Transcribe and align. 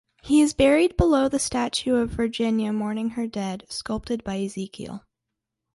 He 0.23 0.41
is 0.41 0.55
buried 0.55 0.97
below 0.97 1.29
the 1.29 1.37
statue 1.37 1.93
of 1.93 2.09
Virginia 2.09 2.73
Mourning 2.73 3.11
Her 3.11 3.27
Dead 3.27 3.65
sculpted 3.69 4.23
by 4.23 4.37
Ezekiel. 4.39 5.05